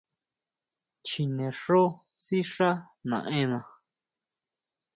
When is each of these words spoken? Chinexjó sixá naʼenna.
Chinexjó 1.07 1.81
sixá 2.25 2.69
naʼenna. 3.09 3.59